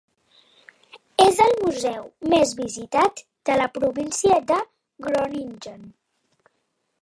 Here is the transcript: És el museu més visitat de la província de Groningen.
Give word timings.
És 1.25 1.41
el 1.43 1.51
museu 1.65 2.07
més 2.33 2.53
visitat 2.61 3.21
de 3.51 3.59
la 3.61 3.69
província 3.77 4.41
de 4.53 4.59
Groningen. 5.09 5.87